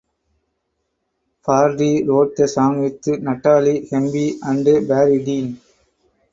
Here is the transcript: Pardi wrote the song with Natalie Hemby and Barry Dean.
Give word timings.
Pardi 1.45 2.03
wrote 2.07 2.35
the 2.35 2.47
song 2.47 2.79
with 2.81 3.05
Natalie 3.05 3.85
Hemby 3.87 4.39
and 4.41 4.87
Barry 4.87 5.23
Dean. 5.23 5.61